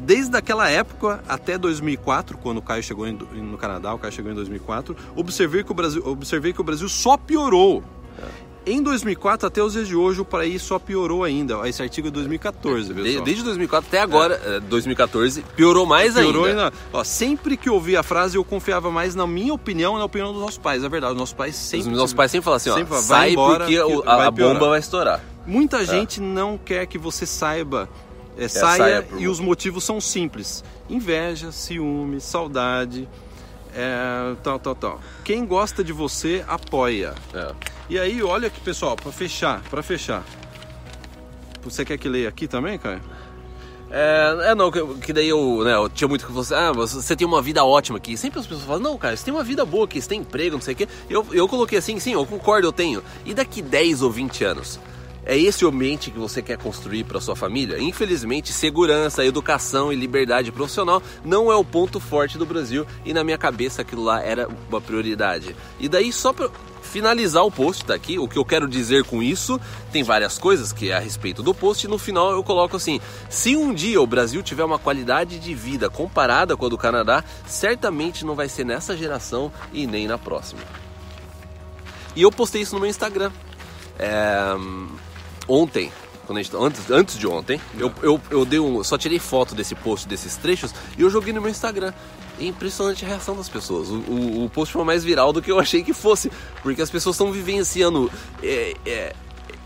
Desde 0.00 0.36
aquela 0.36 0.68
época 0.68 1.22
até 1.28 1.58
2004, 1.58 2.38
quando 2.38 2.58
o 2.58 2.62
Caio 2.62 2.82
chegou 2.82 3.06
no 3.06 3.58
Canadá, 3.58 3.94
o 3.94 3.98
Caio 3.98 4.12
chegou 4.12 4.30
em 4.30 4.34
2004, 4.34 4.96
observei 5.14 5.62
que 5.64 5.70
o 5.70 5.74
Brasil, 5.74 6.02
observei 6.06 6.52
que 6.52 6.60
o 6.60 6.64
Brasil 6.64 6.88
só 6.88 7.16
piorou. 7.16 7.82
É. 8.18 8.46
Em 8.68 8.82
2004 8.82 9.46
até 9.46 9.62
os 9.62 9.74
dias 9.74 9.86
de 9.86 9.94
hoje 9.94 10.20
o 10.20 10.24
país 10.24 10.60
só 10.60 10.76
piorou 10.76 11.22
ainda. 11.22 11.68
Esse 11.68 11.80
artigo 11.82 12.08
é 12.08 12.10
2014, 12.10 12.92
pessoal. 12.92 13.24
Desde 13.24 13.44
2004 13.44 13.88
até 13.88 14.00
agora, 14.00 14.40
é. 14.44 14.58
2014, 14.58 15.44
piorou 15.54 15.86
mais 15.86 16.14
piorou 16.14 16.46
ainda. 16.46 16.64
ainda. 16.64 16.76
Ó, 16.92 17.04
sempre 17.04 17.56
que 17.56 17.68
eu 17.68 17.74
ouvi 17.74 17.96
a 17.96 18.02
frase 18.02 18.36
eu 18.36 18.44
confiava 18.44 18.90
mais 18.90 19.14
na 19.14 19.24
minha 19.24 19.54
opinião 19.54 19.94
e 19.94 19.98
na 19.98 20.04
opinião 20.04 20.32
dos 20.32 20.42
nossos 20.42 20.58
pais. 20.58 20.82
É 20.82 20.88
verdade, 20.88 21.12
os 21.12 21.18
nossos 21.18 21.34
pais 21.34 21.54
sempre... 21.54 21.92
Os 21.92 21.96
nossos 21.96 22.14
pais 22.14 22.32
sempre 22.32 22.44
falam 22.44 22.56
assim, 22.56 22.72
sempre 22.72 22.94
ó, 22.94 23.00
sai 23.00 23.30
embora, 23.30 23.66
porque 23.66 23.78
a, 24.04 24.26
a 24.26 24.30
bomba 24.32 24.70
vai 24.70 24.80
estourar. 24.80 25.22
Muita 25.46 25.82
é. 25.82 25.84
gente 25.84 26.20
não 26.20 26.58
quer 26.58 26.86
que 26.86 26.98
você 26.98 27.24
saiba 27.24 27.88
é, 28.36 28.48
saia, 28.48 28.76
saia 28.76 29.06
e 29.18 29.28
os 29.28 29.40
motivos 29.40 29.84
são 29.84 30.00
simples: 30.00 30.64
inveja, 30.88 31.52
ciúme, 31.52 32.20
saudade, 32.20 33.08
é, 33.74 34.34
tal, 34.42 34.58
tal, 34.58 34.74
tal. 34.74 35.00
Quem 35.24 35.44
gosta 35.44 35.84
de 35.84 35.92
você 35.92 36.44
apoia. 36.48 37.14
É. 37.34 37.52
E 37.88 37.98
aí, 37.98 38.22
olha 38.22 38.48
aqui, 38.48 38.60
pessoal, 38.60 38.96
para 38.96 39.12
fechar, 39.12 39.62
para 39.70 39.82
fechar. 39.82 40.24
Você 41.62 41.84
quer 41.84 41.98
que 41.98 42.08
leia 42.08 42.28
aqui 42.28 42.48
também, 42.48 42.78
Caio? 42.78 43.00
É, 43.90 44.50
é, 44.50 44.54
não, 44.54 44.70
que, 44.70 44.82
que, 45.00 45.12
daí 45.12 45.28
eu, 45.28 45.62
né, 45.64 45.74
eu 45.74 45.88
tinha 45.88 46.08
muito 46.08 46.26
que 46.26 46.32
você, 46.32 46.54
ah, 46.54 46.72
você 46.72 47.14
tem 47.14 47.26
uma 47.26 47.40
vida 47.40 47.64
ótima 47.64 47.98
aqui. 47.98 48.16
Sempre 48.16 48.40
as 48.40 48.46
pessoas 48.46 48.66
falam, 48.66 48.82
não, 48.82 48.98
cara, 48.98 49.16
você 49.16 49.24
tem 49.24 49.34
uma 49.34 49.44
vida 49.44 49.64
boa 49.64 49.84
aqui, 49.84 50.00
você 50.00 50.08
tem 50.08 50.20
emprego, 50.20 50.56
não 50.56 50.62
sei 50.62 50.74
o 50.74 50.76
quê. 50.76 50.88
Eu, 51.08 51.26
eu 51.32 51.48
coloquei 51.48 51.78
assim, 51.78 51.98
sim, 52.00 52.12
eu 52.12 52.26
concordo, 52.26 52.66
eu 52.66 52.72
tenho. 52.72 53.02
E 53.24 53.32
daqui 53.32 53.62
10 53.62 54.02
ou 54.02 54.10
20 54.10 54.44
anos? 54.44 54.80
É 55.26 55.36
esse 55.36 55.64
o 55.64 55.68
ambiente 55.68 56.12
que 56.12 56.18
você 56.20 56.40
quer 56.40 56.56
construir 56.56 57.02
para 57.02 57.20
sua 57.20 57.34
família? 57.34 57.80
Infelizmente, 57.80 58.52
segurança, 58.52 59.24
educação 59.24 59.92
e 59.92 59.96
liberdade 59.96 60.52
profissional 60.52 61.02
não 61.24 61.50
é 61.50 61.56
o 61.56 61.64
ponto 61.64 61.98
forte 61.98 62.38
do 62.38 62.46
Brasil 62.46 62.86
e 63.04 63.12
na 63.12 63.24
minha 63.24 63.36
cabeça 63.36 63.82
aquilo 63.82 64.04
lá 64.04 64.22
era 64.22 64.48
uma 64.68 64.80
prioridade. 64.80 65.56
E 65.80 65.88
daí 65.88 66.12
só 66.12 66.32
para 66.32 66.48
finalizar 66.80 67.44
o 67.44 67.50
post 67.50 67.84
daqui, 67.84 68.20
o 68.20 68.28
que 68.28 68.38
eu 68.38 68.44
quero 68.44 68.68
dizer 68.68 69.02
com 69.02 69.20
isso, 69.20 69.60
tem 69.90 70.04
várias 70.04 70.38
coisas 70.38 70.72
que 70.72 70.90
é 70.90 70.96
a 70.96 71.00
respeito 71.00 71.42
do 71.42 71.52
post 71.52 71.84
e 71.84 71.90
no 71.90 71.98
final 71.98 72.30
eu 72.30 72.44
coloco 72.44 72.76
assim: 72.76 73.00
se 73.28 73.56
um 73.56 73.74
dia 73.74 74.00
o 74.00 74.06
Brasil 74.06 74.44
tiver 74.44 74.64
uma 74.64 74.78
qualidade 74.78 75.40
de 75.40 75.54
vida 75.54 75.90
comparada 75.90 76.56
com 76.56 76.66
a 76.66 76.68
do 76.68 76.78
Canadá, 76.78 77.24
certamente 77.48 78.24
não 78.24 78.36
vai 78.36 78.48
ser 78.48 78.64
nessa 78.64 78.96
geração 78.96 79.52
e 79.72 79.88
nem 79.88 80.06
na 80.06 80.18
próxima. 80.18 80.62
E 82.14 82.22
eu 82.22 82.30
postei 82.30 82.62
isso 82.62 82.74
no 82.76 82.80
meu 82.80 82.88
Instagram. 82.88 83.32
É, 83.98 84.54
ontem, 85.48 85.92
gente, 86.34 86.56
antes, 86.56 86.90
antes 86.90 87.18
de 87.18 87.26
ontem, 87.26 87.60
eu, 87.78 87.92
eu, 88.02 88.20
eu 88.30 88.44
dei 88.44 88.58
um, 88.58 88.82
só 88.82 88.98
tirei 88.98 89.18
foto 89.18 89.54
desse 89.54 89.74
post, 89.74 90.08
desses 90.08 90.36
trechos, 90.36 90.74
e 90.98 91.02
eu 91.02 91.10
joguei 91.10 91.32
no 91.32 91.40
meu 91.40 91.50
Instagram. 91.50 91.92
É 92.38 92.44
impressionante 92.44 93.04
a 93.04 93.08
reação 93.08 93.34
das 93.34 93.48
pessoas. 93.48 93.88
O, 93.88 93.94
o, 93.94 94.44
o, 94.44 94.50
post 94.50 94.72
foi 94.72 94.84
mais 94.84 95.02
viral 95.02 95.32
do 95.32 95.40
que 95.40 95.50
eu 95.50 95.58
achei 95.60 95.82
que 95.82 95.92
fosse, 95.92 96.30
porque 96.62 96.82
as 96.82 96.90
pessoas 96.90 97.16
estão 97.16 97.32
vivenciando 97.32 98.10
é, 98.42 98.74
é, 98.84 99.16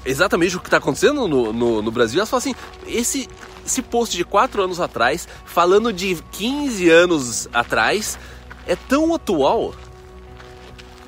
exatamente 0.05 0.57
o 0.57 0.61
que 0.61 0.67
está 0.67 0.77
acontecendo 0.77 1.27
no, 1.27 1.53
no, 1.53 1.83
no, 1.83 1.91
Brasil. 1.91 2.21
Elas 2.21 2.31
falam 2.31 2.41
assim: 2.41 2.55
esse, 2.87 3.29
esse 3.67 3.83
post 3.83 4.17
de 4.17 4.25
4 4.25 4.63
anos 4.63 4.81
atrás, 4.81 5.27
falando 5.45 5.93
de 5.93 6.17
15 6.33 6.89
anos 6.89 7.49
atrás, 7.53 8.19
é 8.67 8.77
tão 8.77 9.15
atual 9.15 9.75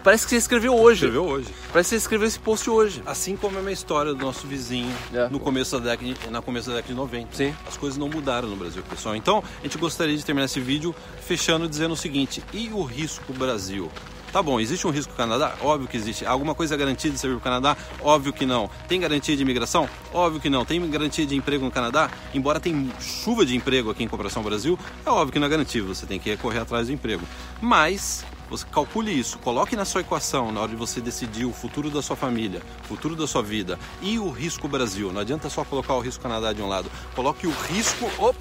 Parece 0.02 0.24
que 0.24 0.30
você 0.30 0.36
escreveu 0.36 0.74
hoje. 0.74 1.04
Escreveu 1.04 1.24
hoje. 1.24 1.48
Parece 1.72 1.90
que 1.90 1.94
você 1.94 1.96
escreveu 1.96 2.26
esse 2.26 2.38
post 2.38 2.68
hoje. 2.68 3.02
Assim 3.06 3.36
como 3.36 3.56
é 3.56 3.60
uma 3.60 3.70
história 3.70 4.12
do 4.12 4.24
nosso 4.24 4.46
vizinho 4.48 4.92
é. 5.12 5.28
no 5.28 5.38
começo 5.38 5.78
da 5.78 5.90
década, 5.90 6.12
de, 6.12 6.30
na 6.30 6.42
começo 6.42 6.68
da 6.68 6.76
década 6.76 6.92
de 6.92 6.98
90. 6.98 7.36
Sim. 7.36 7.54
As 7.66 7.76
coisas 7.76 7.96
não 7.96 8.08
mudaram 8.08 8.48
no 8.48 8.56
Brasil, 8.56 8.82
pessoal. 8.82 9.14
Então, 9.14 9.44
a 9.60 9.62
gente 9.62 9.78
gostaria 9.78 10.16
de 10.16 10.24
terminar 10.24 10.46
esse 10.46 10.58
vídeo 10.58 10.92
fechando 11.20 11.68
dizendo 11.68 11.92
o 11.92 11.96
seguinte: 11.96 12.42
e 12.52 12.68
o 12.72 12.82
risco 12.82 13.32
Brasil? 13.32 13.90
Tá 14.32 14.42
bom, 14.42 14.58
existe 14.58 14.86
um 14.86 14.90
risco 14.90 15.12
Canadá? 15.12 15.54
Óbvio 15.60 15.86
que 15.86 15.96
existe. 15.96 16.24
Alguma 16.24 16.54
coisa 16.54 16.74
garantida 16.74 17.12
de 17.12 17.20
servir 17.20 17.36
para 17.36 17.40
o 17.40 17.44
Canadá? 17.44 17.76
Óbvio 18.00 18.32
que 18.32 18.46
não. 18.46 18.68
Tem 18.88 18.98
garantia 18.98 19.36
de 19.36 19.42
imigração? 19.42 19.86
Óbvio 20.10 20.40
que 20.40 20.48
não. 20.48 20.64
Tem 20.64 20.80
garantia 20.90 21.26
de 21.26 21.36
emprego 21.36 21.66
no 21.66 21.70
Canadá? 21.70 22.10
Embora 22.32 22.58
tenha 22.58 22.88
chuva 22.98 23.44
de 23.44 23.54
emprego 23.54 23.90
aqui 23.90 24.02
em 24.02 24.08
comparação 24.08 24.40
ao 24.40 24.48
Brasil, 24.48 24.78
é 25.04 25.10
óbvio 25.10 25.34
que 25.34 25.38
não 25.38 25.46
é 25.46 25.50
garantido. 25.50 25.94
Você 25.94 26.06
tem 26.06 26.18
que 26.18 26.34
correr 26.38 26.60
atrás 26.60 26.86
do 26.86 26.94
emprego. 26.94 27.22
Mas 27.60 28.24
Você 28.52 28.66
calcule 28.70 29.10
isso, 29.10 29.38
coloque 29.38 29.74
na 29.74 29.84
sua 29.86 30.02
equação 30.02 30.52
na 30.52 30.60
hora 30.60 30.68
de 30.70 30.76
você 30.76 31.00
decidir 31.00 31.46
o 31.46 31.52
futuro 31.52 31.88
da 31.90 32.02
sua 32.02 32.14
família, 32.14 32.60
o 32.84 32.86
futuro 32.88 33.16
da 33.16 33.26
sua 33.26 33.42
vida 33.42 33.78
e 34.02 34.18
o 34.18 34.28
risco 34.30 34.68
Brasil. 34.68 35.10
Não 35.10 35.22
adianta 35.22 35.48
só 35.48 35.64
colocar 35.64 35.94
o 35.94 36.00
risco 36.00 36.22
Canadá 36.22 36.52
de 36.52 36.60
um 36.60 36.68
lado. 36.68 36.90
Coloque 37.16 37.46
o 37.46 37.50
risco. 37.50 38.10
Op, 38.18 38.36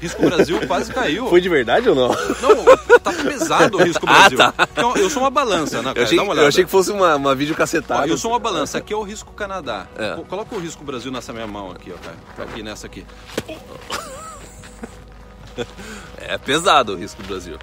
risco 0.00 0.20
Brasil 0.22 0.58
quase 0.66 0.92
caiu. 0.92 1.28
Foi 1.28 1.40
de 1.40 1.48
verdade 1.48 1.88
ou 1.88 1.94
não? 1.94 2.08
Não, 2.08 2.98
tá 2.98 3.12
pesado 3.12 3.78
o 3.78 3.82
risco 3.84 4.04
Ah, 4.10 4.12
Brasil. 4.28 4.38
tá. 4.38 4.54
Então, 4.72 4.96
eu 4.96 5.08
sou 5.08 5.22
uma 5.22 5.30
balança, 5.30 5.76
né, 5.80 5.84
cara? 5.94 6.00
Eu 6.00 6.04
achei, 6.04 6.16
Dá 6.16 6.22
uma 6.24 6.32
olhada. 6.32 6.44
eu 6.44 6.48
achei 6.48 6.64
que 6.64 6.70
fosse 6.70 6.90
uma, 6.90 7.14
uma 7.14 7.30
Ó, 7.30 7.34
videocassetada. 7.34 8.08
eu 8.08 8.18
sou 8.18 8.32
uma 8.32 8.40
balança, 8.40 8.78
aqui 8.78 8.92
é 8.92 8.96
o 8.96 9.02
risco 9.02 9.32
Canadá. 9.32 9.86
É. 9.96 10.16
Co- 10.16 10.24
Coloca 10.24 10.54
o 10.56 10.58
risco 10.58 10.82
Brasil 10.82 11.12
nessa 11.12 11.32
minha 11.32 11.46
mão 11.46 11.70
aqui, 11.70 11.92
ó, 11.94 11.98
cara. 12.04 12.16
Tá 12.36 12.42
aqui 12.42 12.62
nessa 12.64 12.86
aqui. 12.88 13.06
É 16.16 16.38
pesado 16.38 16.94
o 16.94 16.96
risco 16.96 17.22
do 17.22 17.28
Brasil. 17.28 17.58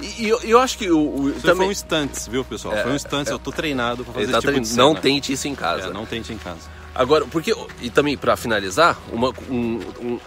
E, 0.00 0.24
e 0.24 0.28
eu, 0.28 0.40
eu 0.42 0.58
acho 0.58 0.76
que 0.76 0.90
o, 0.90 0.98
o 0.98 1.30
Isso 1.30 1.40
também 1.40 1.56
foi 1.56 1.66
um 1.68 1.72
instantes, 1.72 2.26
viu, 2.28 2.44
pessoal? 2.44 2.74
É, 2.74 2.82
foi 2.82 2.92
um 2.92 2.96
instantes, 2.96 3.30
eu 3.32 3.38
tô 3.38 3.52
treinado 3.52 4.04
pra 4.04 4.14
fazer 4.14 4.26
tá 4.32 4.38
esse 4.38 4.46
tipo 4.46 4.60
de 4.60 4.76
não 4.76 4.94
tente 4.94 5.32
isso 5.32 5.46
em 5.48 5.54
casa. 5.54 5.88
É, 5.88 5.92
não 5.92 6.04
tente 6.06 6.32
em 6.32 6.38
casa. 6.38 6.68
Agora, 6.94 7.24
porque 7.26 7.54
e 7.80 7.90
também 7.90 8.16
pra 8.16 8.36
finalizar, 8.36 8.98
uma- 9.12 9.32
um, 9.48 9.80
um, 10.00 10.20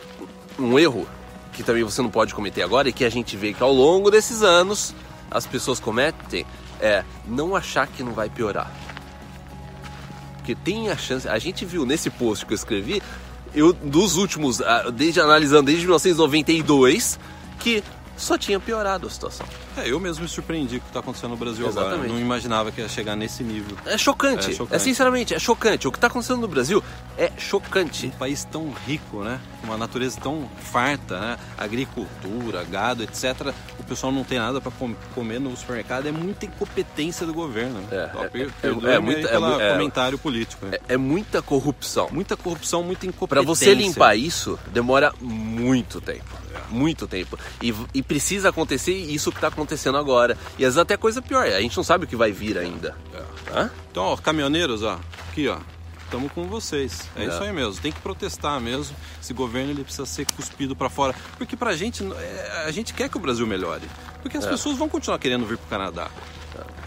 um 0.59 0.79
erro 0.79 1.07
que 1.53 1.63
também 1.63 1.83
você 1.83 2.01
não 2.01 2.09
pode 2.09 2.33
cometer 2.35 2.61
agora 2.61 2.89
e 2.89 2.93
que 2.93 3.03
a 3.03 3.09
gente 3.09 3.35
vê 3.35 3.53
que 3.53 3.63
ao 3.63 3.71
longo 3.73 4.11
desses 4.11 4.43
anos 4.43 4.93
as 5.31 5.45
pessoas 5.45 5.79
cometem 5.79 6.45
é 6.79 7.03
não 7.25 7.55
achar 7.55 7.87
que 7.87 8.03
não 8.03 8.11
vai 8.13 8.29
piorar. 8.29 8.71
Porque 10.37 10.55
tem 10.55 10.89
a 10.89 10.95
chance, 10.97 11.27
a 11.27 11.37
gente 11.39 11.65
viu 11.65 11.85
nesse 11.85 12.09
post 12.09 12.45
que 12.45 12.53
eu 12.53 12.55
escrevi, 12.55 13.01
eu 13.53 13.73
dos 13.73 14.15
últimos, 14.17 14.61
desde 14.93 15.19
analisando 15.19 15.63
desde 15.63 15.83
1992, 15.85 17.19
que 17.59 17.83
só 18.17 18.37
tinha 18.37 18.59
piorado 18.59 19.07
a 19.07 19.09
situação. 19.09 19.45
É, 19.77 19.89
eu 19.89 19.99
mesmo 19.99 20.23
me 20.23 20.27
surpreendi 20.29 20.79
com 20.79 20.85
o 20.85 20.87
que 20.87 20.93
tá 20.93 20.99
acontecendo 20.99 21.29
no 21.31 21.37
Brasil 21.37 21.67
agora. 21.67 21.87
Exatamente. 21.87 22.11
Não 22.13 22.19
imaginava 22.19 22.71
que 22.71 22.81
ia 22.81 22.89
chegar 22.89 23.15
nesse 23.15 23.43
nível. 23.43 23.77
É 23.85 23.97
chocante. 23.97 24.47
É 24.49 24.51
é 24.51 24.55
chocante. 24.55 24.83
sinceramente, 24.83 25.33
é 25.35 25.39
chocante. 25.39 25.87
O 25.87 25.91
que 25.91 25.97
está 25.97 26.07
acontecendo 26.07 26.41
no 26.41 26.47
Brasil 26.47 26.83
é 27.17 27.31
chocante. 27.37 28.07
Um 28.07 28.11
país 28.11 28.43
tão 28.43 28.73
rico, 28.85 29.23
né? 29.23 29.39
Uma 29.63 29.77
natureza 29.77 30.19
tão 30.19 30.49
farta, 30.59 31.19
né? 31.19 31.37
Agricultura, 31.57 32.63
gado, 32.63 33.03
etc. 33.03 33.53
O 33.79 33.83
pessoal 33.83 34.11
não 34.11 34.23
tem 34.23 34.39
nada 34.39 34.59
para 34.59 34.71
comer 35.13 35.39
no 35.39 35.55
supermercado. 35.55 36.07
É 36.07 36.11
muita 36.11 36.45
incompetência 36.45 37.25
do 37.25 37.33
governo. 37.33 37.79
né? 37.81 37.87
É, 37.91 38.11
Ó, 38.15 38.23
é, 38.23 38.27
é, 38.27 38.91
é 38.91 38.95
é 38.95 38.99
mu- 38.99 39.61
é- 39.61 39.71
comentário 39.73 40.17
político. 40.17 40.65
né? 40.65 40.77
É, 40.87 40.93
é 40.95 40.97
muita 40.97 41.41
corrupção. 41.41 42.09
Muita 42.11 42.35
corrupção, 42.35 42.83
muita 42.83 43.01
Para 43.01 43.09
incompetência. 43.09 43.45
você 43.55 43.73
limpar 43.73 44.15
isso, 44.15 44.57
demora 44.71 45.13
muito 45.21 46.01
tempo. 46.01 46.25
Muito 46.69 47.07
tempo. 47.07 47.37
E, 47.61 47.73
e 47.93 48.01
precisa 48.01 48.49
acontecer 48.49 48.93
isso 48.93 49.31
que 49.31 49.37
está 49.37 49.47
acontecendo 49.47 49.97
agora. 49.97 50.37
E 50.57 50.65
às 50.65 50.73
vezes 50.73 50.77
até 50.77 50.97
coisa 50.97 51.21
pior. 51.21 51.47
A 51.47 51.61
gente 51.61 51.75
não 51.77 51.83
sabe 51.83 52.05
o 52.05 52.07
que 52.07 52.15
vai 52.15 52.31
vir 52.31 52.57
ainda. 52.57 52.95
Hã? 53.53 53.69
Então, 53.91 54.03
ó, 54.03 54.17
caminhoneiros, 54.17 54.83
ó, 54.83 54.99
aqui, 55.29 55.47
ó. 55.47 55.57
Estamos 56.07 56.31
com 56.31 56.45
vocês. 56.45 57.01
É, 57.17 57.23
É. 57.25 57.27
isso 57.27 57.43
aí 57.43 57.51
mesmo. 57.51 57.81
Tem 57.81 57.91
que 57.91 57.99
protestar 57.99 58.61
mesmo. 58.61 58.95
Esse 59.21 59.33
governo 59.33 59.71
ele 59.71 59.83
precisa 59.83 60.05
ser 60.05 60.25
cuspido 60.25 60.73
para 60.73 60.89
fora. 60.89 61.13
Porque 61.37 61.55
pra 61.57 61.75
gente, 61.75 62.01
é, 62.03 62.63
a 62.65 62.71
gente 62.71 62.93
quer 62.93 63.09
que 63.09 63.17
o 63.17 63.19
Brasil 63.19 63.45
melhore. 63.45 63.83
Porque 64.21 64.37
as 64.37 64.45
É. 64.45 64.49
pessoas 64.49 64.77
vão 64.77 64.87
continuar 64.87 65.19
querendo 65.19 65.45
vir 65.45 65.57
pro 65.57 65.67
Canadá. 65.67 66.07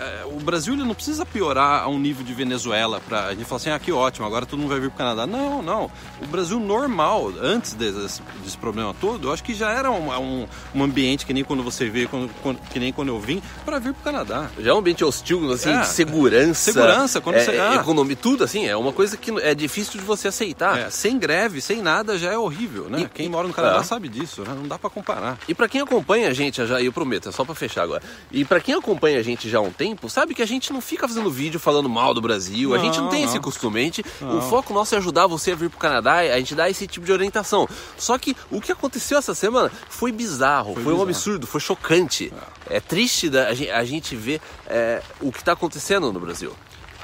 É, 0.01 0.25
o 0.25 0.41
Brasil 0.41 0.73
ele 0.73 0.83
não 0.83 0.95
precisa 0.95 1.25
piorar 1.27 1.83
a 1.83 1.89
um 1.89 1.99
nível 1.99 2.25
de 2.25 2.33
Venezuela 2.33 3.01
para 3.07 3.27
a 3.27 3.35
gente 3.35 3.45
falar 3.45 3.59
assim, 3.59 3.71
ah, 3.71 3.79
que 3.79 3.93
ótimo, 3.93 4.27
agora 4.27 4.47
todo 4.47 4.59
mundo 4.59 4.71
vai 4.71 4.81
vir 4.81 4.89
pro 4.89 4.97
Canadá. 4.99 5.27
Não, 5.27 5.61
não. 5.63 5.91
O 6.23 6.27
Brasil 6.27 6.59
normal, 6.59 7.31
antes 7.41 7.75
desse, 7.75 8.21
desse 8.43 8.57
problema 8.59 8.95
todo, 8.99 9.29
eu 9.29 9.33
acho 9.33 9.45
que 9.45 9.53
já 9.55 9.71
era 9.71 9.91
um, 9.91 10.11
um, 10.19 10.49
um 10.75 10.83
ambiente 10.83 11.27
que 11.27 11.35
nem 11.35 11.45
quando 11.45 11.63
você 11.63 11.89
vê, 11.91 12.07
quando, 12.07 12.31
quando- 12.43 12.59
que 12.71 12.81
nem 12.81 12.93
quando 12.93 13.09
eu 13.09 13.21
vim, 13.21 13.43
para 13.65 13.79
vir 13.79 13.93
pro 13.93 14.03
Canadá. 14.03 14.51
Já 14.59 14.71
é 14.71 14.75
um 14.75 14.79
ambiente 14.79 15.05
hostil, 15.05 15.53
assim, 15.53 15.71
É. 15.71 15.81
de 15.83 15.89
segurança. 15.89 16.73
Segurança, 16.73 17.21
quando 17.21 17.37
é, 17.37 17.45
você- 17.45 17.51
é, 17.57 17.61
ah. 17.61 17.75
economia, 17.77 18.17
tudo 18.17 18.43
assim, 18.43 18.67
é 18.67 18.75
uma 18.77 18.93
coisa 18.93 19.10
que 19.17 19.31
é 19.41 19.55
difícil 19.55 20.01
de 20.01 20.07
você 20.07 20.29
aceitar. 20.29 20.79
É, 20.79 20.91
sem 20.91 21.19
greve, 21.19 21.61
sem 21.61 21.81
nada, 21.83 22.19
já 22.19 22.33
é 22.33 22.39
horrível, 22.39 22.89
né? 22.89 23.01
E- 23.03 23.09
Quem 23.09 23.27
e- 23.27 23.29
mora 23.29 23.47
no 23.49 23.55
Canadá 23.55 23.79
é. 23.81 23.83
sabe 23.83 24.09
disso, 24.09 24.43
né? 24.43 24.55
Não 24.55 24.67
dá 24.69 24.79
pra 24.79 24.91
comparar. 24.91 25.39
E 25.49 25.55
pra 25.55 25.69
quem 25.69 25.81
acompanha 25.81 26.29
a 26.29 26.33
gente 26.33 26.65
já, 26.67 26.81
eu 26.81 26.93
prometo, 26.93 27.29
é 27.29 27.33
só 27.33 27.45
pra 27.45 27.55
fechar 27.55 27.83
agora. 27.83 28.03
E 28.31 28.45
pra 28.45 28.61
quem 28.61 28.75
acompanha 28.75 29.19
a 29.19 29.23
gente 29.23 29.49
já 29.49 29.59
há 29.59 29.63
um 29.63 29.71
tempo, 29.73 30.09
sabe 30.09 30.35
que 30.35 30.43
a 30.43 30.47
gente 30.47 30.73
não 30.73 30.81
fica 30.81 31.07
fazendo 31.09 31.31
vídeo 31.31 31.59
falando 31.61 31.89
mal 31.89 32.13
do 32.15 32.21
Brasil, 32.21 32.75
a 32.75 32.79
Não, 32.79 32.85
gente 32.85 32.99
não 32.99 33.09
tem 33.09 33.23
não. 33.23 33.29
esse 33.29 33.41
costume. 33.41 33.81
A 33.81 33.83
gente, 33.85 34.05
o 34.21 34.41
foco 34.43 34.73
nosso 34.75 34.95
é 34.95 34.99
ajudar 34.99 35.27
você 35.27 35.53
a 35.53 35.55
vir 35.55 35.71
pro 35.71 35.79
Canadá, 35.79 36.17
a 36.19 36.39
gente 36.39 36.55
dá 36.55 36.69
esse 36.71 36.87
tipo 36.87 37.05
de 37.07 37.13
orientação. 37.13 37.69
Só 37.97 38.17
que 38.19 38.37
o 38.51 38.61
que 38.61 38.73
aconteceu 38.73 39.19
essa 39.19 39.35
semana 39.35 39.71
foi 39.89 40.13
bizarro, 40.13 40.75
foi, 40.75 40.83
Foi 40.85 40.93
um 40.93 40.97
bizarro. 40.97 41.11
absurdo, 41.11 41.47
foi 41.47 41.61
chocante. 41.61 42.33
É, 42.69 42.79
triste 42.81 43.29
da, 43.29 43.49
a, 43.49 43.55
gente, 43.55 43.71
a 43.71 43.85
gente 43.85 44.15
ver 44.17 44.41
é, 44.67 45.03
o 45.21 45.33
que 45.33 45.43
tá 45.43 45.53
acontecendo 45.53 46.13
no 46.13 46.21
Brasil. 46.21 46.53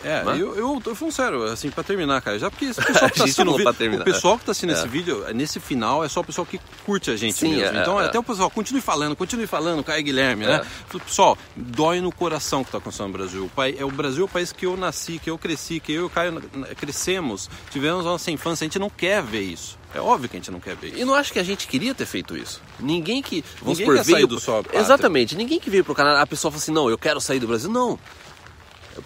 É, 0.04 0.22
Né? 0.24 0.32
eu, 0.38 0.54
eu 0.56 0.80
tô 0.82 0.94
falando 0.94 1.12
sério, 1.14 1.42
assim, 1.44 1.70
pra 1.70 1.82
terminar, 1.82 2.20
cara. 2.22 2.38
Já 2.38 2.50
porque 2.50 2.66
esse 2.66 2.80
pessoal 2.84 3.10
que 3.10 3.18
tá 3.18 3.24
assistindo 3.24 3.50
o. 3.52 3.56
O 4.00 4.04
pessoal 4.04 4.38
que 4.38 4.44
tá 4.44 4.52
assistindo 4.52 4.70
É. 4.70 4.72
esse 4.74 4.88
vídeo, 4.88 5.24
nesse 5.34 5.58
final, 5.60 6.04
é 6.04 6.08
só 6.08 6.20
o 6.20 6.24
pessoal 6.24 6.46
que 6.46 6.60
curte 6.84 7.10
a 7.10 7.16
gente 7.16 7.34
Sim, 7.38 7.56
mesmo. 7.56 7.76
é, 7.76 7.82
então, 7.82 8.00
é. 8.00 8.06
até 8.06 8.18
o 8.18 8.22
pessoal, 8.22 8.50
continue 8.50 8.80
falando, 8.80 9.16
continue 9.16 9.46
falando, 9.46 9.82
Caio 9.82 10.02
Guilherme, 10.04 10.44
É. 10.44 10.48
né? 10.58 10.66
Pessoal, 11.04 11.36
dói 11.56 12.00
no 12.00 12.12
coração 12.12 12.60
o 12.60 12.64
que 12.64 12.70
tá 12.72 12.78
acontecendo 12.78 13.06
no 13.08 13.12
Brasil. 13.12 13.50
O, 13.56 13.62
é, 13.62 13.84
o 13.84 13.90
Brasil 13.90 14.22
é 14.22 14.24
o 14.24 14.28
país 14.28 14.52
que 14.52 14.66
eu 14.66 14.76
nasci, 14.76 15.18
que 15.18 15.30
eu 15.30 15.38
cresci, 15.38 15.80
que 15.80 15.92
eu 15.92 16.02
e 16.02 16.04
o 16.04 16.10
Caio 16.10 16.42
crescemos, 16.76 17.48
tivemos 17.70 18.00
a 18.06 18.10
nossa 18.10 18.30
infância. 18.30 18.64
A 18.64 18.66
gente 18.66 18.78
não 18.78 18.90
quer 18.90 19.22
ver 19.22 19.42
isso. 19.42 19.78
É 19.94 20.00
óbvio 20.00 20.28
que 20.28 20.36
a 20.36 20.40
gente 20.40 20.50
não 20.50 20.60
quer 20.60 20.76
ver 20.76 20.88
isso. 20.88 20.98
E 20.98 21.04
não 21.04 21.14
acho 21.14 21.32
que 21.32 21.38
a 21.38 21.42
gente 21.42 21.66
queria 21.66 21.94
ter 21.94 22.04
feito 22.06 22.36
isso. 22.36 22.60
Ninguém 22.78 23.22
que. 23.22 23.42
Vamos 23.62 23.78
Ninguém 23.78 23.96
quer 23.96 24.04
veio 24.04 24.26
do 24.26 24.40
pátria. 24.40 24.78
Exatamente. 24.78 25.34
Ninguém 25.34 25.58
que 25.58 25.70
veio 25.70 25.84
pro 25.84 25.94
Canadá, 25.94 26.20
a 26.20 26.26
pessoa 26.26 26.50
fala 26.52 26.62
assim: 26.62 26.72
não, 26.72 26.90
eu 26.90 26.98
quero 26.98 27.20
sair 27.20 27.38
do 27.40 27.46
Brasil. 27.46 27.70
Não. 27.70 27.98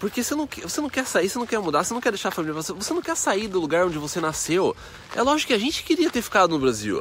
Porque 0.01 0.25
você 0.25 0.35
não, 0.35 0.47
quer- 0.47 0.63
você 0.63 0.81
não 0.81 0.89
quer 0.91 1.07
sair, 1.07 1.29
você 1.29 1.39
não 1.39 1.47
quer 1.47 1.59
mudar, 1.61 1.85
você 1.85 1.95
não 1.95 2.01
quer 2.01 2.11
deixar 2.11 2.31
a 2.31 2.33
família. 2.33 2.55
Você, 2.55 2.93
não 2.95 3.03
quer 3.03 3.17
sair 3.17 3.47
do 3.47 3.61
lugar 3.61 3.87
onde 3.87 3.99
você 3.99 4.19
nasceu. 4.21 4.75
É 5.15 5.23
lógico 5.23 5.49
que 5.49 5.55
a 5.55 5.59
gente 5.59 5.85
queria 5.85 6.11
ter 6.11 6.23
ficado 6.23 6.51
no 6.51 6.59
Brasil. 6.59 7.01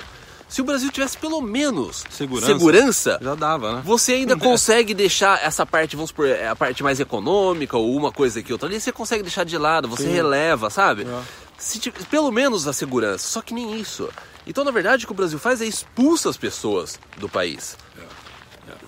Se 0.50 0.62
o 0.62 0.64
Brasil 0.66 0.92
tivesse 0.92 1.16
pelo 1.18 1.40
menos 1.42 2.04
Segurança. 2.10 2.48
segurança, 2.48 3.20
Já 3.22 3.36
dava, 3.36 3.76
né? 3.76 3.82
você 3.86 4.14
ainda 4.14 4.36
consegue 4.36 4.94
deixar 4.96 5.40
essa 5.44 5.64
parte, 5.64 5.96
vamos 5.96 6.10
supor, 6.10 6.28
é 6.28 6.48
a 6.50 6.56
parte 6.56 6.82
mais 6.84 7.00
econômica 7.00 7.78
ou 7.78 7.96
uma 7.96 8.12
coisa 8.12 8.40
aqui, 8.40 8.52
outra 8.52 8.68
ali, 8.68 8.82
você 8.82 8.92
consegue 8.92 9.22
deixar 9.22 9.44
de 9.44 9.56
lado, 9.60 9.88
você 9.88 10.04
Sim. 10.04 10.12
releva, 10.12 10.72
sabe? 10.72 11.04
É. 11.04 11.22
Se 11.58 11.80
pelo 12.10 12.32
menos 12.32 12.68
a 12.68 12.74
segurança, 12.74 13.28
só 13.28 13.42
que 13.44 13.54
nem 13.54 13.80
isso. 13.80 14.10
Então, 14.48 14.64
na 14.64 14.72
verdade, 14.72 15.04
o 15.04 15.08
que 15.08 15.14
o 15.14 15.16
Brasil 15.16 15.38
faz 15.38 15.62
é 15.62 15.66
expulsa 15.66 16.30
as 16.32 16.38
pessoas 16.38 17.00
do 17.18 17.30
país. 17.30 17.78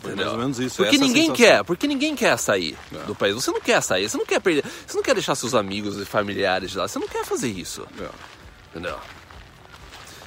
Foi 0.01 0.15
mais 0.15 0.27
ou 0.31 0.38
menos 0.38 0.59
isso. 0.59 0.77
Porque 0.77 0.95
é 0.95 1.00
ninguém 1.00 1.27
sensação. 1.27 1.35
quer, 1.35 1.63
porque 1.63 1.88
ninguém 1.88 2.15
quer 2.15 2.38
sair 2.38 2.77
É. 2.93 2.97
do 3.05 3.15
país. 3.15 3.35
Você 3.35 3.51
não 3.51 3.61
quer 3.61 3.81
sair, 3.81 4.09
você 4.09 4.17
não 4.17 4.25
quer 4.25 4.39
perder, 4.39 4.63
você 4.85 4.95
não 4.95 5.03
quer 5.03 5.13
deixar 5.13 5.35
seus 5.35 5.53
amigos 5.53 5.97
e 6.00 6.05
familiares 6.05 6.75
lá, 6.75 6.88
você 6.88 7.00
não 7.00 7.07
quer 7.07 7.25
fazer 7.25 7.47
isso. 7.50 7.85
É. 8.00 8.07
Entendeu? 8.71 8.97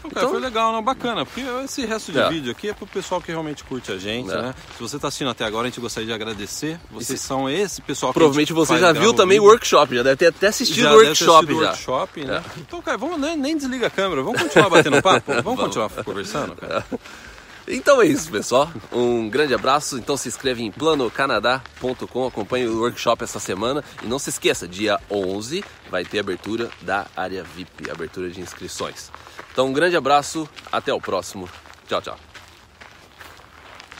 Então, 0.06 0.10
cara, 0.12 0.26
Então- 0.26 0.30
foi 0.38 0.40
legal, 0.40 0.70
não? 0.70 0.82
Bacana, 0.82 1.24
porque 1.24 1.40
esse 1.64 1.86
resto 1.86 2.12
de 2.12 2.18
É. 2.18 2.28
vídeo 2.28 2.52
aqui 2.52 2.68
é 2.68 2.74
pro 2.74 2.86
pessoal 2.86 3.22
que 3.22 3.28
realmente 3.32 3.64
curte 3.64 3.90
a 3.90 3.96
gente, 3.96 4.30
É. 4.30 4.42
né? 4.42 4.54
Se 4.76 4.82
você 4.82 4.98
tá 4.98 5.08
assistindo 5.08 5.30
até 5.30 5.46
agora, 5.46 5.66
a 5.66 5.70
gente 5.70 5.80
gostaria 5.80 6.06
de 6.06 6.12
agradecer. 6.12 6.78
Vocês 6.90 7.22
são 7.22 7.48
esse 7.48 7.80
pessoal 7.80 8.12
que 8.12 8.18
Provavelmente 8.18 8.52
você 8.52 8.78
já 8.78 8.92
viu 8.92 9.14
também 9.14 9.40
o 9.40 9.44
workshop, 9.44 9.96
já 9.96 10.02
deve 10.02 10.16
ter 10.16 10.26
até 10.26 10.48
assistido 10.48 10.82
Já 10.82 10.92
o 10.92 10.96
workshop 10.96 11.30
assistido 11.46 11.60
já. 11.62 11.68
workshop, 11.70 12.24
né? 12.26 12.44
Então, 12.58 12.82
cara, 12.82 12.98
vamos, 12.98 13.18
nem, 13.18 13.34
nem 13.34 13.56
desliga 13.56 13.86
a 13.86 13.90
câmera, 13.90 14.22
vamos 14.22 14.42
continuar 14.42 14.68
batendo 14.68 15.00
papo? 15.02 15.32
Vamos 15.42 15.58
continuar 15.60 15.88
conversando, 16.04 16.54
cara? 16.54 16.84
Então 17.66 18.00
é 18.02 18.06
isso, 18.06 18.30
pessoal. 18.30 18.70
Um 18.92 19.28
grande 19.28 19.54
abraço. 19.54 19.98
Então 19.98 20.16
se 20.16 20.28
inscreve 20.28 20.62
em 20.62 20.70
planocanadá.com, 20.70 22.26
acompanhe 22.26 22.66
o 22.66 22.80
workshop 22.80 23.24
essa 23.24 23.40
semana 23.40 23.82
e 24.02 24.06
não 24.06 24.18
se 24.18 24.30
esqueça, 24.30 24.68
dia 24.68 25.00
11 25.10 25.64
vai 25.90 26.04
ter 26.04 26.18
abertura 26.18 26.70
da 26.82 27.06
área 27.16 27.42
VIP, 27.42 27.90
abertura 27.90 28.30
de 28.30 28.40
inscrições. 28.40 29.10
Então 29.52 29.68
um 29.68 29.72
grande 29.72 29.96
abraço, 29.96 30.48
até 30.70 30.92
o 30.92 31.00
próximo. 31.00 31.48
Tchau, 31.88 32.02
tchau. 32.02 32.33